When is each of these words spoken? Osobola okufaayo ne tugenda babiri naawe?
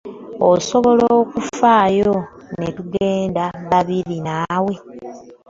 Osobola 0.51 1.05
okufaayo 1.21 2.13
ne 2.59 2.69
tugenda 2.75 3.43
babiri 3.69 4.15
naawe? 4.27 4.73